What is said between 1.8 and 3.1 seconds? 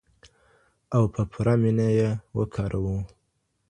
یې وکاروو.